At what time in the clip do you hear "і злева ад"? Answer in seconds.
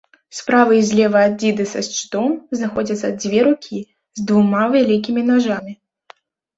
0.77-1.35